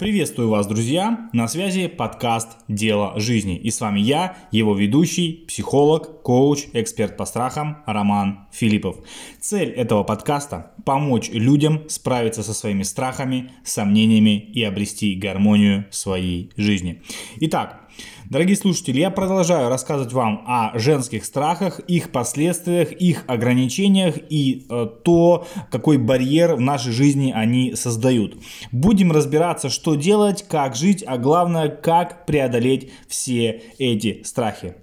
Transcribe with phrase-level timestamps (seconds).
[0.00, 1.28] Приветствую вас, друзья!
[1.34, 3.58] На связи подкаст «Дело жизни».
[3.58, 8.96] И с вами я, его ведущий, психолог, коуч, эксперт по страхам Роман Филиппов.
[9.40, 17.02] Цель этого подкаста– помочь людям справиться со своими страхами, сомнениями и обрести гармонию своей жизни.
[17.40, 17.86] Итак,
[18.30, 24.86] Дорогие слушатели, я продолжаю рассказывать вам о женских страхах, их последствиях, их ограничениях и э,
[25.02, 28.36] то, какой барьер в нашей жизни они создают.
[28.70, 34.76] Будем разбираться, что делать, как жить, а главное, как преодолеть все эти страхи.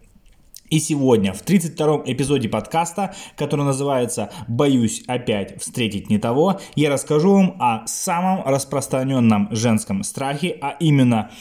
[0.70, 7.32] И сегодня в 32-м эпизоде подкаста, который называется «Боюсь опять встретить не того», я расскажу
[7.32, 11.32] вам о самом распространенном женском страхе, а именно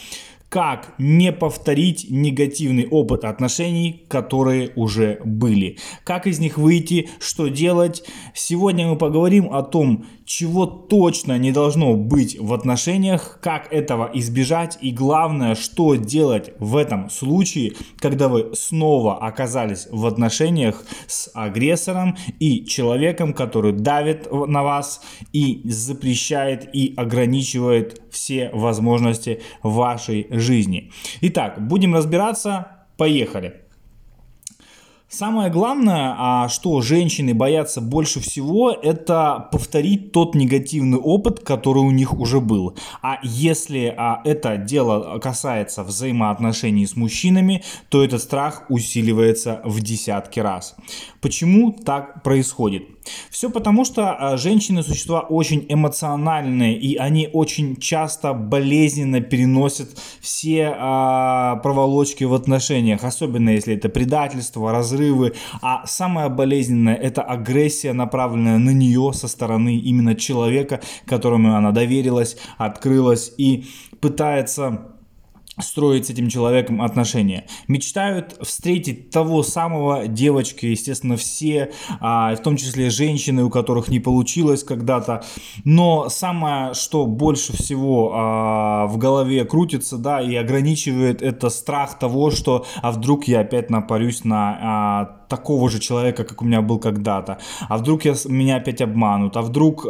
[0.48, 5.78] как не повторить негативный опыт отношений, которые уже были.
[6.04, 8.04] Как из них выйти, что делать.
[8.34, 14.76] Сегодня мы поговорим о том, чего точно не должно быть в отношениях, как этого избежать
[14.80, 22.16] и главное, что делать в этом случае, когда вы снова оказались в отношениях с агрессором
[22.40, 25.00] и человеком, который давит на вас
[25.32, 30.90] и запрещает и ограничивает все возможности вашей жизни.
[31.20, 32.68] Итак, будем разбираться.
[32.96, 33.66] Поехали.
[35.08, 41.92] Самое главное, а что женщины боятся больше всего, это повторить тот негативный опыт, который у
[41.92, 42.76] них уже был.
[43.02, 50.40] А если а, это дело касается взаимоотношений с мужчинами, то этот страх усиливается в десятки
[50.40, 50.74] раз.
[51.20, 52.95] Почему так происходит?
[53.30, 59.90] Все потому, что а, женщины существа очень эмоциональные, и они очень часто болезненно переносят
[60.20, 65.34] все а, проволочки в отношениях, особенно если это предательство, разрывы.
[65.62, 72.36] А самое болезненное это агрессия, направленная на нее со стороны именно человека, которому она доверилась,
[72.58, 73.66] открылась и
[74.00, 74.95] пытается
[75.60, 77.46] строить с этим человеком отношения.
[77.68, 84.00] Мечтают встретить того самого девочки, естественно, все, а, в том числе женщины, у которых не
[84.00, 85.24] получилось когда-то.
[85.64, 92.30] Но самое, что больше всего а, в голове крутится, да, и ограничивает, это страх того,
[92.30, 96.78] что а вдруг я опять напарюсь на а, такого же человека, как у меня был
[96.78, 97.38] когда-то.
[97.68, 99.36] А вдруг я, меня опять обманут?
[99.36, 99.88] А вдруг э,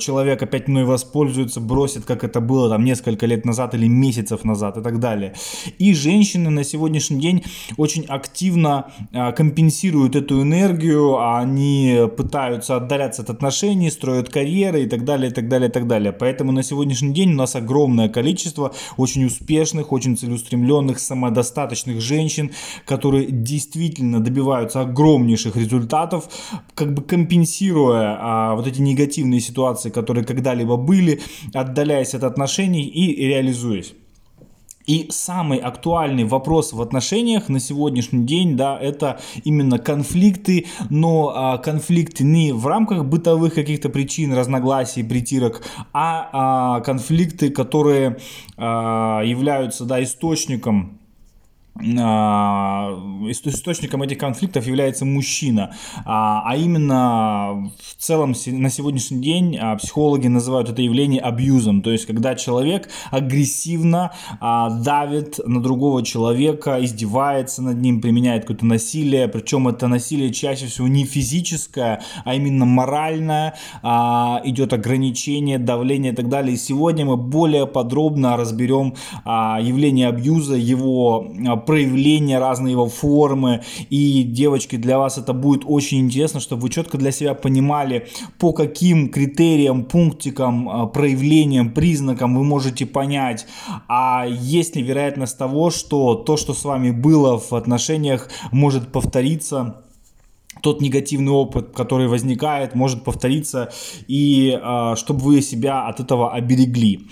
[0.00, 4.76] человек опять мной воспользуется, бросит, как это было там несколько лет назад или месяцев назад
[4.76, 5.34] и так далее.
[5.78, 7.44] И женщины на сегодняшний день
[7.76, 15.04] очень активно э, компенсируют эту энергию, они пытаются отдаляться от отношений, строят карьеры и так
[15.04, 16.12] далее, и так далее, и так далее.
[16.12, 22.50] Поэтому на сегодняшний день у нас огромное количество очень успешных, очень целеустремленных, самодостаточных женщин,
[22.86, 26.28] которые действительно добиваются огромнейших результатов,
[26.74, 31.20] как бы компенсируя а, вот эти негативные ситуации, которые когда-либо были,
[31.52, 33.94] отдаляясь от отношений и реализуясь.
[34.86, 41.58] И самый актуальный вопрос в отношениях на сегодняшний день, да, это именно конфликты, но а,
[41.58, 45.62] конфликты не в рамках бытовых каких-то причин, разногласий, притирок,
[45.92, 48.18] а, а конфликты, которые
[48.56, 50.98] а, являются, да, источником
[51.76, 55.74] источником этих конфликтов является мужчина,
[56.04, 61.90] а, а именно в целом на сегодняшний день а, психологи называют это явление абьюзом, то
[61.90, 69.66] есть когда человек агрессивно давит на другого человека, издевается над ним, применяет какое-то насилие, причем
[69.66, 76.54] это насилие чаще всего не физическое, а именно моральное, идет ограничение, давление и так далее.
[76.54, 81.26] И сегодня мы более подробно разберем явление абьюза, его
[81.66, 83.62] проявления, разные его формы.
[83.90, 88.08] И, девочки, для вас это будет очень интересно, чтобы вы четко для себя понимали,
[88.38, 93.46] по каким критериям, пунктикам, а, проявлениям, признакам вы можете понять,
[93.88, 99.80] а есть ли вероятность того, что то, что с вами было в отношениях, может повториться
[100.62, 103.70] тот негативный опыт, который возникает, может повториться,
[104.08, 107.06] и э, чтобы вы себя от этого оберегли.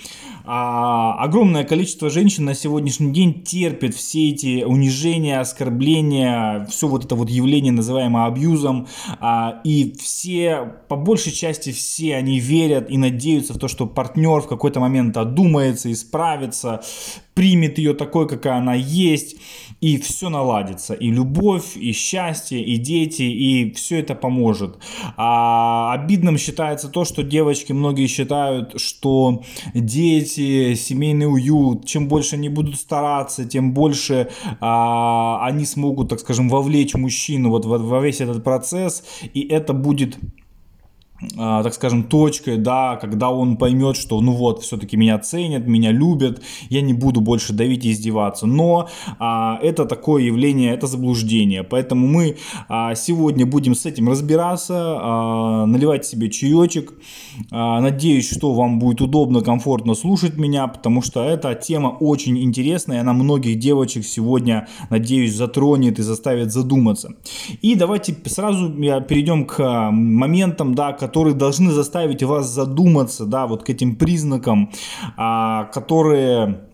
[0.45, 7.15] А, огромное количество женщин на сегодняшний день терпит все эти унижения, оскорбления, все вот это
[7.15, 8.89] вот явление, называемое абьюзом,
[9.21, 14.41] а, и все, по большей части все они верят и надеются в то, что партнер
[14.41, 16.83] в какой-то момент одумается, исправится,
[17.35, 19.37] примет ее такой, какая она есть,
[19.81, 20.95] и все наладится.
[20.95, 24.79] И любовь, и счастье, и дети, и все это поможет.
[25.17, 29.43] А обидным считается то, что девочки многие считают, что
[29.75, 34.31] дети, семейный уют, чем больше они будут стараться, тем больше
[34.61, 39.73] а, они смогут, так скажем, вовлечь мужчину вот во, во весь этот процесс, и это
[39.73, 40.19] будет
[41.39, 45.93] а, так скажем, точкой, да, когда он поймет, что ну вот, все-таки меня ценят, меня
[45.93, 48.47] любят, я не буду больше давить и издеваться.
[48.47, 48.89] Но
[49.19, 51.63] а, это такое явление, это заблуждение.
[51.63, 52.37] Поэтому мы
[52.69, 56.93] а, сегодня будем с этим разбираться, а, наливать себе чаечек.
[57.51, 63.01] А, надеюсь, что вам будет удобно, комфортно слушать меня, потому что эта тема очень интересная,
[63.01, 67.15] она многих девочек сегодня, надеюсь, затронет и заставит задуматься.
[67.63, 73.63] И давайте сразу перейдем к моментам, да, которые которые должны заставить вас задуматься, да, вот
[73.63, 74.71] к этим признакам,
[75.17, 76.72] а, которые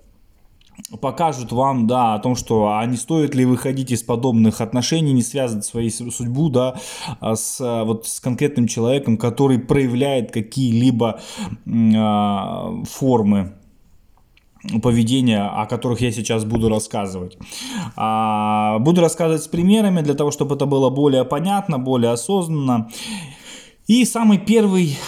[1.00, 5.22] покажут вам, да, о том, что а не стоит ли выходить из подобных отношений, не
[5.22, 6.76] связывать свою судьбу, да,
[7.20, 11.20] а, с, вот, с конкретным человеком, который проявляет какие-либо
[11.66, 13.54] э, формы
[14.82, 17.38] поведения, о которых я сейчас буду рассказывать.
[17.96, 22.88] А, буду рассказывать с примерами для того, чтобы это было более понятно, более осознанно.
[23.88, 24.98] И самый первый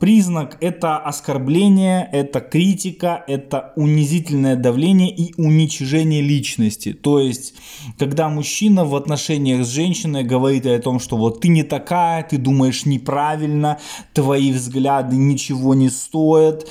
[0.00, 6.92] признак– это оскорбление, это критика, это унизительное давление и уничижение личности.
[6.92, 7.54] То есть,
[7.96, 12.38] когда мужчина в отношениях с женщиной говорит о том, что вот ты не такая, ты
[12.38, 13.78] думаешь неправильно,
[14.14, 16.66] твои взгляды ничего не стоят,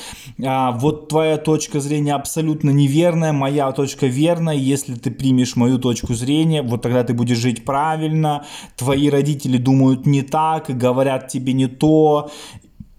[0.45, 6.13] а вот твоя точка зрения абсолютно неверная, моя точка верная, если ты примешь мою точку
[6.13, 8.45] зрения, вот тогда ты будешь жить правильно,
[8.75, 12.29] твои родители думают не так и говорят тебе не то.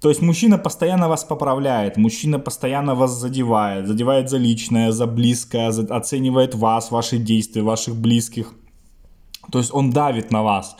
[0.00, 5.68] То есть мужчина постоянно вас поправляет, мужчина постоянно вас задевает, задевает за личное, за близкое,
[5.68, 8.52] оценивает вас, ваши действия, ваших близких.
[9.50, 10.76] То есть он давит на вас.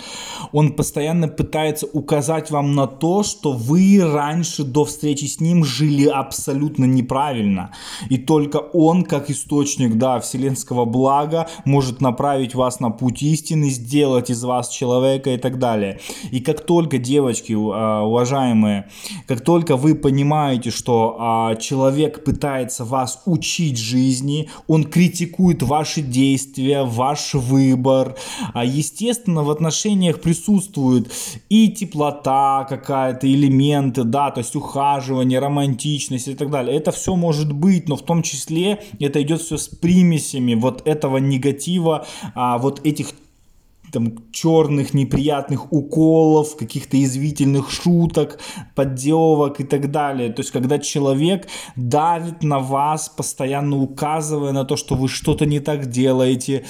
[0.53, 6.07] Он постоянно пытается указать вам на то, что вы раньше до встречи с ним жили
[6.07, 7.71] абсолютно неправильно.
[8.11, 14.31] И только он, как источник да, вселенского блага, может направить вас на путь истины, сделать
[14.31, 16.01] из вас человека и так далее.
[16.31, 18.89] И как только, девочки, а, уважаемые,
[19.27, 26.85] как только вы понимаете, что а, человек пытается вас учить жизни, он критикует ваши действия,
[26.85, 28.17] ваш выбор,
[28.55, 31.13] а естественно, в отношениях присутствует
[31.51, 36.77] и теплота какая-то, элементы, да, то есть ухаживание, романтичность и так далее.
[36.77, 41.19] Это все может быть, но в том числе это идет все с примесями вот этого
[41.19, 43.09] негатива, а, вот этих
[43.95, 48.41] там, черных неприятных уколов, каких-то извительных шуток,
[48.75, 50.33] поддевок и так далее.
[50.33, 51.47] То есть, когда человек
[51.77, 56.65] давит на вас, постоянно указывая на то, что вы что-то не так делаете,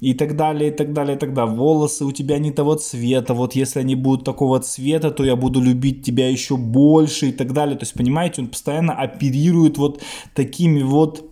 [0.00, 1.54] и так далее, и так далее, и так далее.
[1.54, 5.62] Волосы у тебя не того цвета, вот если они будут такого цвета, то я буду
[5.62, 7.76] любить тебя еще больше и так далее.
[7.78, 10.02] То есть, понимаете, он постоянно оперирует вот
[10.34, 11.24] такими вот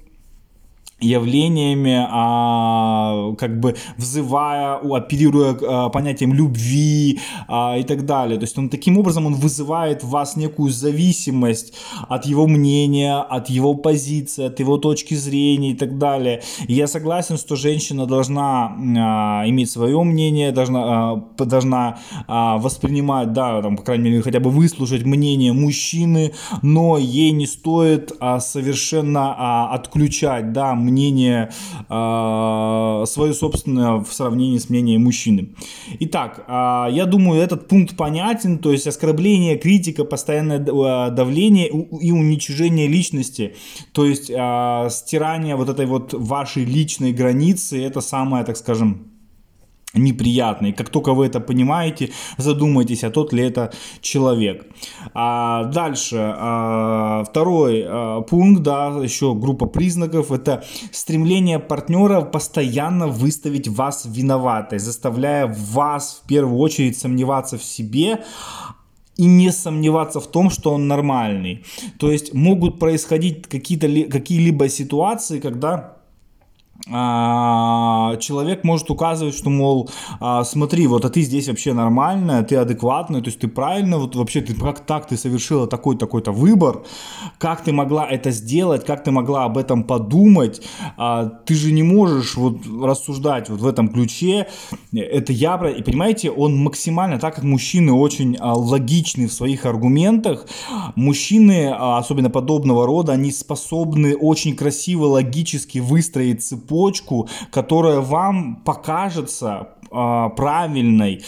[1.04, 8.38] явлениями, а, как бы взывая, оперируя а, понятием любви а, и так далее.
[8.38, 11.74] То есть он таким образом он вызывает в вас некую зависимость
[12.08, 16.42] от его мнения, от его позиции, от его точки зрения и так далее.
[16.66, 23.32] И я согласен, что женщина должна а, иметь свое мнение, должна, а, должна а, воспринимать,
[23.32, 28.40] да, там, по крайней мере, хотя бы выслушать мнение мужчины, но ей не стоит а,
[28.40, 30.93] совершенно а, отключать, да, мнение
[31.88, 35.54] э, свое собственное в сравнении с мнением мужчины.
[36.00, 42.10] Итак, э, я думаю, этот пункт понятен, то есть оскорбление, критика, постоянное а, давление и
[42.10, 43.54] уничижение личности,
[43.92, 49.13] то есть стирание вот этой вот вашей личной границы, это самое, так скажем,
[49.94, 50.72] неприятный.
[50.72, 54.66] Как только вы это понимаете, задумайтесь, а тот ли это человек.
[55.14, 63.68] А дальше, а, второй а, пункт, да, еще группа признаков, это стремление партнера постоянно выставить
[63.68, 68.20] вас виноватой, заставляя вас в первую очередь сомневаться в себе,
[69.16, 71.64] и не сомневаться в том, что он нормальный.
[71.98, 75.98] То есть могут происходить какие-то какие-либо ситуации, когда
[76.86, 79.88] человек может указывать, что, мол,
[80.20, 84.14] а, смотри, вот, а ты здесь вообще нормальная, ты адекватная, то есть ты правильно, вот
[84.16, 86.82] вообще ты как так ты совершила такой такой-то выбор,
[87.38, 90.60] как ты могла это сделать, как ты могла об этом подумать,
[90.98, 94.48] а, ты же не можешь вот рассуждать вот в этом ключе,
[94.92, 100.46] это я, и понимаете, он максимально, так как мужчины очень логичны в своих аргументах,
[100.96, 109.68] мужчины, особенно подобного рода, они способны очень красиво, логически выстроить цепочку цепочку, которая вам покажется
[109.94, 111.22] а, правильной,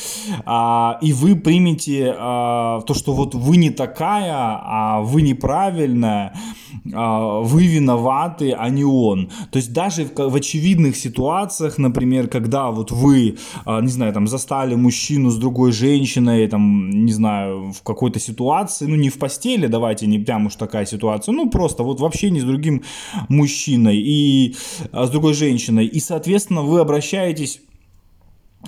[0.44, 6.35] а, и вы примете а, то, что вот вы не такая, а вы неправильная,
[6.92, 9.30] а, вы виноваты, а не он.
[9.50, 14.26] То есть даже в, в очевидных ситуациях, например, когда вот вы, а, не знаю, там
[14.26, 19.66] застали мужчину с другой женщиной, там, не знаю, в какой-то ситуации, ну не в постели,
[19.66, 22.82] давайте не прям уж такая ситуация, ну просто вот вообще не с другим
[23.28, 24.56] мужчиной и
[24.92, 27.61] а, с другой женщиной, и соответственно вы обращаетесь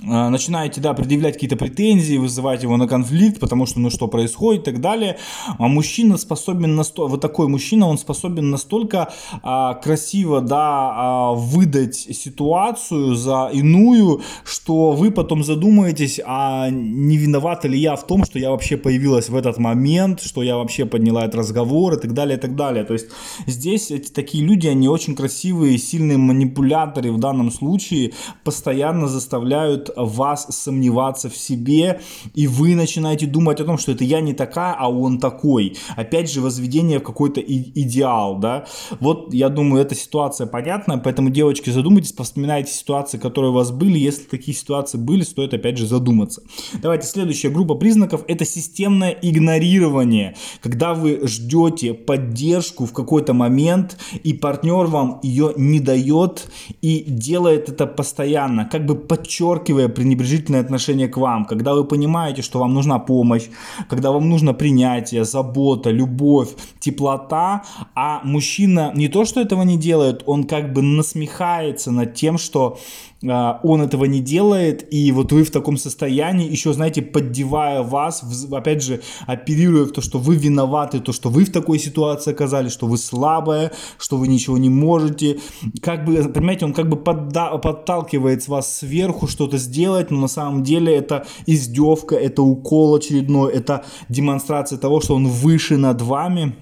[0.01, 4.65] начинаете, да, предъявлять какие-то претензии, вызывать его на конфликт, потому что, ну, что происходит и
[4.71, 5.17] так далее.
[5.57, 9.11] А мужчина способен настолько, вот такой мужчина, он способен настолько
[9.43, 17.67] а, красиво, да, а, выдать ситуацию за иную, что вы потом задумаетесь, а не виновата
[17.67, 21.25] ли я в том, что я вообще появилась в этот момент, что я вообще подняла
[21.25, 22.83] этот разговор и так далее, и так далее.
[22.83, 23.07] То есть
[23.47, 28.13] здесь эти такие люди, они очень красивые, сильные манипуляторы в данном случае,
[28.43, 32.01] постоянно заставляют вас сомневаться в себе,
[32.33, 35.75] и вы начинаете думать о том, что это я не такая, а он такой.
[35.95, 38.65] Опять же, возведение в какой-то идеал, да.
[38.99, 43.97] Вот, я думаю, эта ситуация понятна, поэтому, девочки, задумайтесь, вспоминайте ситуации, которые у вас были.
[43.97, 46.41] Если такие ситуации были, стоит, опять же, задуматься.
[46.81, 50.35] Давайте, следующая группа признаков– это системное игнорирование.
[50.61, 56.49] Когда вы ждете поддержку в какой-то момент, и партнер вам ее не дает,
[56.81, 62.41] и делает это постоянно, как бы подчеркивая подчеркивая пренебрежительное отношение к вам, когда вы понимаете,
[62.41, 63.49] что вам нужна помощь,
[63.89, 67.63] когда вам нужно принятие, забота, любовь, теплота,
[67.95, 72.77] а мужчина не то, что этого не делает, он как бы насмехается над тем, что
[73.21, 78.81] он этого не делает, и вот вы в таком состоянии, еще, знаете, поддевая вас, опять
[78.81, 82.87] же, оперируя в то, что вы виноваты, то, что вы в такой ситуации оказались, что
[82.87, 85.39] вы слабая, что вы ничего не можете,
[85.81, 90.63] как бы, понимаете, он как бы подда- подталкивает вас сверху что-то сделать, но на самом
[90.63, 96.55] деле это издевка, это укол очередной, это демонстрация того, что он выше над вами,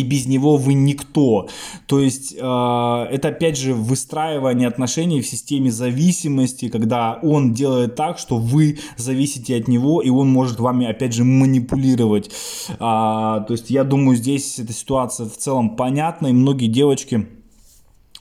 [0.00, 1.48] и без него вы никто.
[1.86, 8.18] То есть э, это опять же выстраивание отношений в системе зависимости, когда он делает так,
[8.18, 12.30] что вы зависите от него, и он может вами опять же манипулировать.
[12.78, 17.26] А, то есть я думаю, здесь эта ситуация в целом понятна, и многие девочки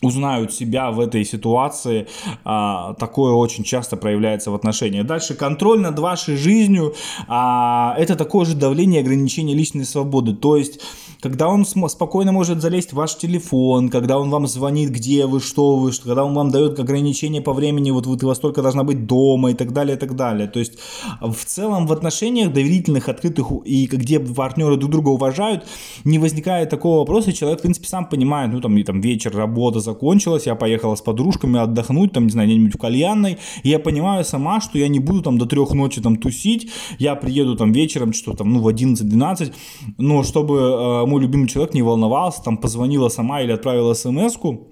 [0.05, 2.07] узнают себя в этой ситуации,
[2.43, 5.05] а, такое очень часто проявляется в отношениях.
[5.05, 6.93] Дальше контроль над вашей жизнью,
[7.27, 10.33] а, это такое же давление ограничение личной свободы.
[10.33, 10.79] То есть,
[11.21, 15.77] когда он спокойно может залезть в ваш телефон, когда он вам звонит, где вы, что
[15.77, 18.83] вы, что, когда он вам дает ограничение по времени, вот вы, ты во столько должна
[18.83, 20.47] быть дома и так далее, и так далее.
[20.47, 20.74] То есть,
[21.21, 25.65] в целом в отношениях доверительных, открытых и где партнеры друг друга уважают,
[26.03, 29.79] не возникает такого вопроса, человек, в принципе, сам понимает, ну, там, и, там вечер, работа,
[29.95, 34.25] закончилась, я поехала с подружками отдохнуть, там, не знаю, где-нибудь в кальянной, и я понимаю
[34.25, 38.13] сама, что я не буду там до трех ночи там тусить, я приеду там вечером,
[38.13, 39.53] что там, ну, в 11-12,
[39.97, 44.67] но чтобы э, мой любимый человек не волновался, там, позвонила сама или отправила смс-ку,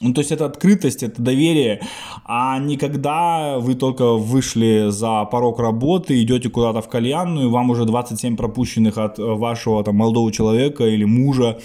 [0.00, 1.80] ну, то есть это открытость, это доверие,
[2.24, 7.84] а не когда вы только вышли за порог работы, идете куда-то в кальянную, вам уже
[7.84, 11.58] 27 пропущенных от вашего там молодого человека или мужа.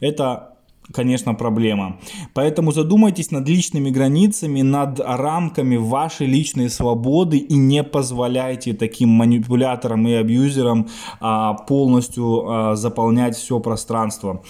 [0.00, 0.53] Это
[0.92, 1.98] конечно, проблема.
[2.34, 10.06] Поэтому задумайтесь над личными границами, над рамками вашей личной свободы и не позволяйте таким манипуляторам
[10.08, 10.88] и абьюзерам
[11.20, 14.42] а, полностью а, заполнять все пространство.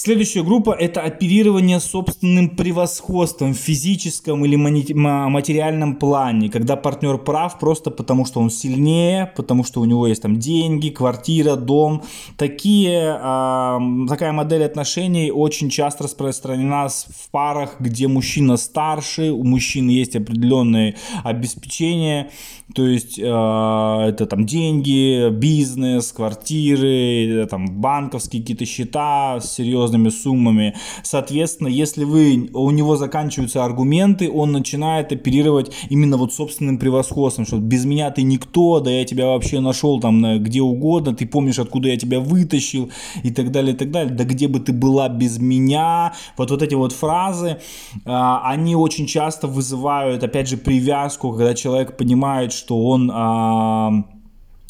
[0.00, 7.90] Следующая группа– это оперирование собственным превосходством в физическом или материальном плане, когда партнер прав просто
[7.90, 12.04] потому, что он сильнее, потому что у него есть там деньги, квартира, дом.
[12.36, 19.90] Такие, э, такая модель отношений очень часто распространена в парах, где мужчина старше, у мужчины
[19.90, 22.30] есть определенные обеспечения,
[22.72, 30.74] то есть э, это там деньги, бизнес, квартиры, там банковские какие-то счета, серьезные серьезными суммами.
[31.02, 37.58] Соответственно, если вы, у него заканчиваются аргументы, он начинает оперировать именно вот собственным превосходством, что
[37.58, 41.88] без меня ты никто, да я тебя вообще нашел там где угодно, ты помнишь, откуда
[41.88, 42.90] я тебя вытащил
[43.22, 44.14] и так далее, и так далее.
[44.14, 46.12] Да где бы ты была без меня?
[46.36, 47.58] Вот, вот эти вот фразы,
[48.04, 54.04] а, они очень часто вызывают, опять же, привязку, когда человек понимает, что он а,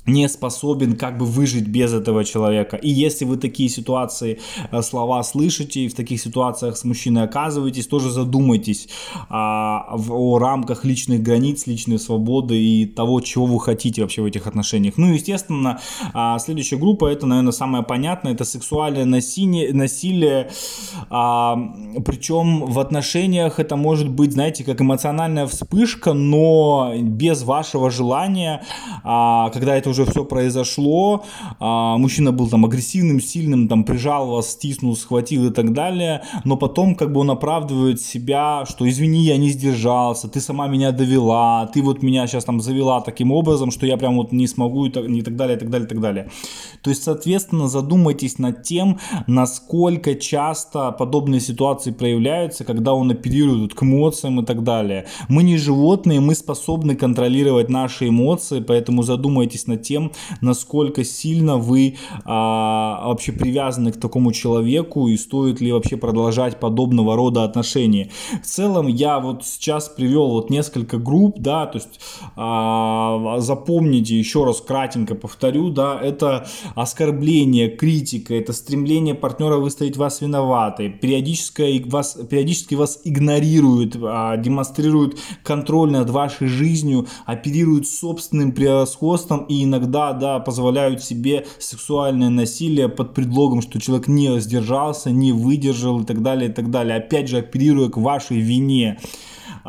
[0.08, 2.76] не способен как бы выжить без этого человека.
[2.76, 7.86] И если вы такие ситуации, э, слова слышите, и в таких ситуациях с мужчиной оказываетесь,
[7.86, 8.88] тоже задумайтесь
[9.28, 14.26] а, в, о рамках личных границ, личной свободы и того, чего вы хотите вообще в
[14.26, 14.94] этих отношениях.
[14.96, 15.80] Ну, естественно,
[16.14, 20.50] а, следующая группа, это, наверное, самое понятное, это сексуальное насилие, насилие
[21.10, 21.56] а,
[22.04, 28.62] причем в отношениях это может быть, знаете, как эмоциональная вспышка, но без вашего желания,
[29.04, 31.24] а, когда это уже уже все произошло,
[31.58, 36.56] а, мужчина был там агрессивным, сильным, там прижал вас, стиснул, схватил и так далее, но
[36.56, 41.66] потом как бы он оправдывает себя, что извини, я не сдержался, ты сама меня довела,
[41.66, 44.90] ты вот меня сейчас там завела таким образом, что я прям вот не смогу и
[44.90, 46.30] так, и так далее, и так далее, и так далее.
[46.82, 53.82] То есть, соответственно, задумайтесь над тем, насколько часто подобные ситуации проявляются, когда он апеллирует к
[53.82, 55.06] эмоциям и так далее.
[55.28, 61.96] Мы не животные, мы способны контролировать наши эмоции, поэтому задумайтесь над тем, насколько сильно вы
[62.24, 68.10] а, вообще привязаны к такому человеку и стоит ли вообще продолжать подобного рода отношения.
[68.42, 72.00] В целом я вот сейчас привел вот несколько групп, да, то есть
[72.36, 80.20] а, запомните еще раз кратенько повторю, да, это оскорбление, критика, это стремление партнера выставить вас
[80.20, 89.44] виноватой, периодически вас, периодически вас игнорируют, а, демонстрируют контроль над вашей жизнью, оперируют собственным превосходством
[89.48, 95.32] и иногда иногда, да, позволяют себе сексуальное насилие под предлогом, что человек не сдержался, не
[95.32, 96.96] выдержал и так далее, и так далее.
[96.96, 98.98] Опять же, оперируя к вашей вине.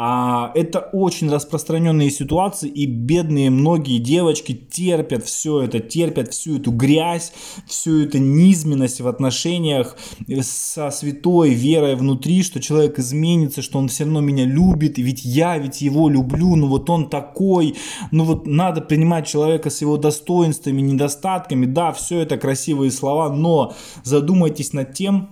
[0.01, 6.71] А, это очень распространенные ситуации, и бедные многие девочки терпят все это, терпят всю эту
[6.71, 7.33] грязь,
[7.67, 9.97] всю эту низменность в отношениях
[10.41, 15.57] со святой верой внутри, что человек изменится, что он все равно меня любит, ведь я
[15.57, 17.75] ведь его люблю, ну вот он такой,
[18.11, 23.73] ну вот надо принимать человека с его достоинствами, недостатками, да, все это красивые слова, но
[24.03, 25.29] задумайтесь над тем,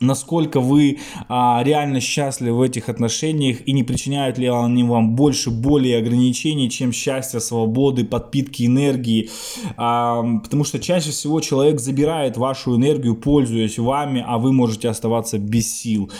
[0.00, 0.98] насколько вы
[1.28, 5.94] а, реально счастливы в этих отношениях и не причиняют ли они вам больше боли и
[5.94, 9.30] ограничений, чем счастья, свободы, подпитки энергии.
[9.76, 15.38] А, потому что чаще всего человек забирает вашу энергию, пользуясь вами, а вы можете оставаться
[15.38, 16.10] без сил.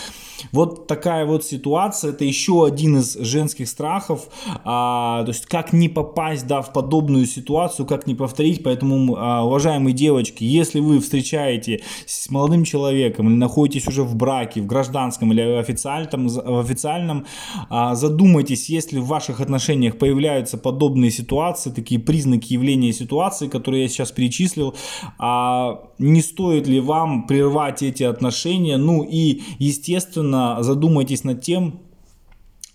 [0.53, 4.29] Вот такая вот ситуация, это еще один из женских страхов,
[4.65, 9.45] а, то есть как не попасть да, в подобную ситуацию, как не повторить, поэтому, а,
[9.45, 15.33] уважаемые девочки, если вы встречаете с молодым человеком или находитесь уже в браке, в гражданском
[15.33, 17.27] или официальном, в официальном
[17.69, 23.89] а, задумайтесь, если в ваших отношениях появляются подобные ситуации, такие признаки явления ситуации, которые я
[23.89, 24.75] сейчас перечислил,
[25.19, 31.81] а, не стоит ли вам прервать эти отношения, ну и, естественно, задумайтесь над тем,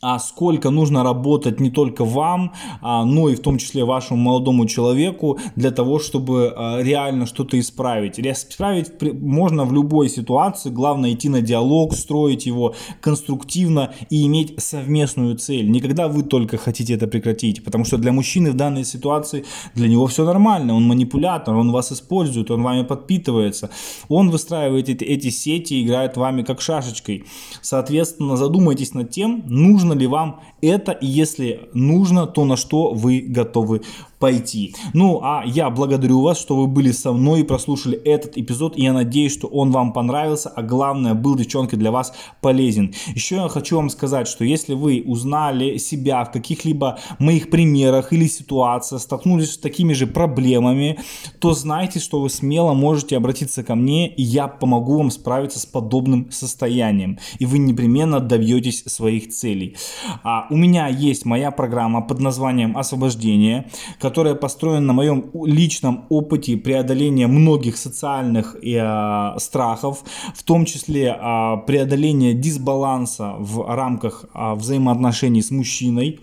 [0.01, 4.65] а сколько нужно работать не только вам, а, но и в том числе вашему молодому
[4.65, 8.19] человеку для того, чтобы а, реально что-то исправить.
[8.19, 15.37] Исправить можно в любой ситуации, главное идти на диалог, строить его конструктивно и иметь совместную
[15.37, 15.69] цель.
[15.69, 20.07] Никогда вы только хотите это прекратить, потому что для мужчины в данной ситуации для него
[20.07, 23.69] все нормально, он манипулятор, он вас использует, он вами подпитывается,
[24.09, 27.25] он выстраивает эти, эти сети, играет вами как шашечкой.
[27.61, 32.93] Соответственно, задумайтесь над тем, нужно нужно ли вам это, и если нужно, то на что
[32.93, 33.81] вы готовы
[34.21, 34.75] пойти.
[34.93, 38.83] Ну, а я благодарю вас, что вы были со мной и прослушали этот эпизод, и
[38.83, 42.93] я надеюсь, что он вам понравился, а главное, был, девчонки, для вас полезен.
[43.15, 48.27] Еще я хочу вам сказать, что если вы узнали себя в каких-либо моих примерах или
[48.27, 50.99] ситуациях, столкнулись с такими же проблемами,
[51.39, 55.65] то знайте, что вы смело можете обратиться ко мне, и я помогу вам справиться с
[55.65, 59.75] подобным состоянием, и вы непременно добьетесь своих целей.
[60.23, 66.57] А, у меня есть моя программа под названием «Освобождение», которая построена на моем личном опыте
[66.57, 70.03] преодоления многих социальных э, страхов,
[70.35, 76.19] в том числе э, преодоления дисбаланса в рамках э, взаимоотношений с мужчиной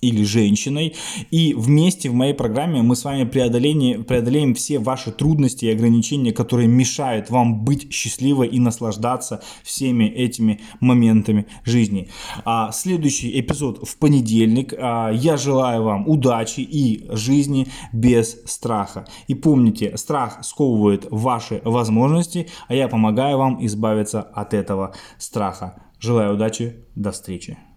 [0.00, 0.94] или женщиной.
[1.30, 6.32] И вместе в моей программе мы с вами преодоление, преодолеем все ваши трудности и ограничения,
[6.32, 12.08] которые мешают вам быть счастливой и наслаждаться всеми этими моментами жизни.
[12.44, 14.74] А следующий эпизод в понедельник.
[14.76, 19.06] А, я желаю вам удачи и жизни без страха.
[19.28, 25.82] И помните, страх сковывает ваши возможности, а я помогаю вам избавиться от этого страха.
[25.98, 27.69] Желаю удачи, до встречи.